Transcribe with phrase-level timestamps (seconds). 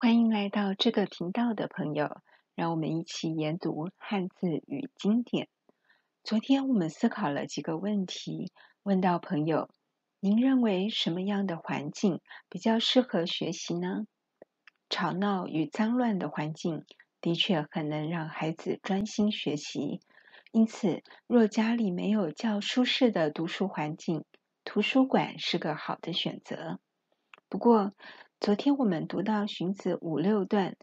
[0.00, 2.20] 欢迎来到这个频道的朋友，
[2.54, 5.48] 让我们一起研读汉字与经典。
[6.22, 8.52] 昨天我们思考了几个问题，
[8.84, 9.68] 问到朋友：
[10.20, 14.06] 您认为什么样的环境比较适合学习呢？
[14.88, 16.84] 吵闹与脏乱的环境
[17.20, 20.00] 的确很能让孩子专心学习，
[20.52, 24.24] 因此，若家里没有较舒适的读书环境，
[24.62, 26.78] 图书馆是个好的选择。
[27.48, 27.94] 不过，
[28.40, 30.76] 昨天我们读到荀子五六段，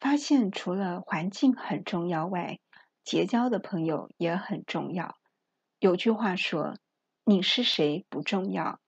[0.00, 2.58] 发现除了环境很重要外，
[3.04, 5.18] 结交的朋友也很重要。
[5.78, 6.78] 有句话说
[7.24, 8.80] ：“你是谁不重要，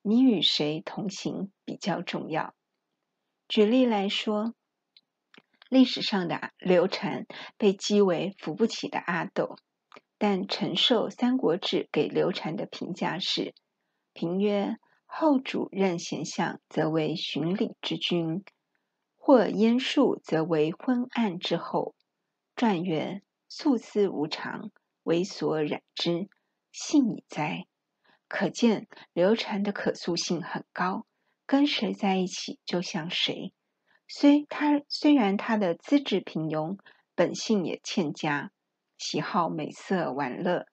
[0.00, 2.54] 你与谁同行比较重要。”
[3.48, 4.54] 举例来说，
[5.68, 7.26] 历史上的刘禅
[7.58, 9.56] 被讥为扶不起的阿斗，
[10.18, 13.54] 但陈寿《三国志》给刘禅的评价是
[14.14, 14.76] ：“评曰。”
[15.14, 18.42] 后主任贤相，则为循礼之君；
[19.18, 21.94] 或阉术，则为昏暗之后。
[22.56, 24.70] 传曰：素思无常，
[25.02, 26.30] 为所染之，
[26.72, 27.66] 信矣哉！
[28.26, 31.06] 可见刘禅的可塑性很高，
[31.44, 33.52] 跟谁在一起就像谁。
[34.08, 36.78] 虽他虽然他的资质平庸，
[37.14, 38.50] 本性也欠佳，
[38.96, 40.66] 喜好美色玩乐，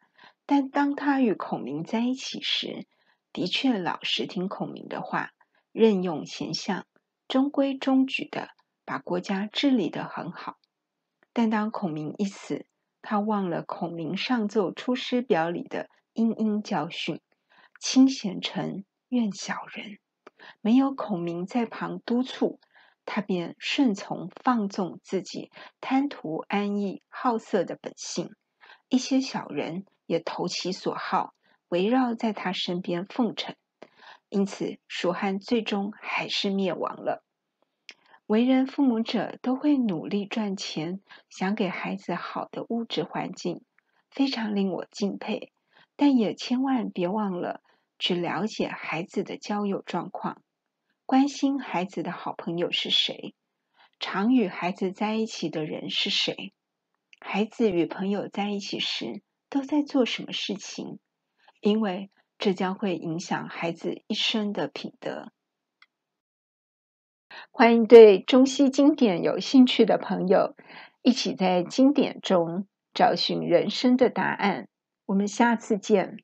[0.46, 2.88] 但当他与孔明在一起时，
[3.32, 5.32] 的确老实听孔明的话，
[5.72, 6.86] 任用贤相，
[7.28, 8.50] 中规中矩的
[8.86, 10.58] 把国家治理得很好。
[11.32, 12.66] 但当孔明一死，
[13.02, 17.22] 他忘了孔明上奏《出师表》里的殷殷教训
[17.80, 20.00] ：“亲贤臣，怨小人。”
[20.62, 22.60] 没有孔明在旁督促，
[23.06, 28.34] 他便顺从放纵自己贪图安逸、好色的本性。
[28.88, 31.34] 一些小人也投其所好。
[31.70, 33.56] 围绕在他身边奉承，
[34.28, 37.24] 因此蜀汉最终还是灭亡了。
[38.26, 43.64] 为人父母者都会努力赚钱，想给孩子好的物质环境，
[44.12, 45.52] 非常令我敬佩。
[45.96, 47.62] 但也千万别忘了
[47.98, 50.42] 去了解孩子的交友状况，
[51.06, 53.36] 关心孩子的好朋友是谁，
[54.00, 56.54] 常与孩子在一起的人是谁，
[57.20, 61.00] 孩子与朋友在一起时都在做什么事情。
[61.62, 65.32] 因为这将会影响孩子一生的品德。
[67.52, 70.56] 欢迎对中西经典有兴趣的朋友，
[71.02, 74.68] 一起在经典中找寻人生的答案。
[75.06, 76.24] 我们下次见。